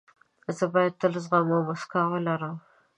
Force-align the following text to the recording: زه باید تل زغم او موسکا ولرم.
زه 0.57 0.65
باید 0.73 0.93
تل 1.01 1.13
زغم 1.25 1.47
او 1.55 1.61
موسکا 1.67 2.01
ولرم. 2.11 2.55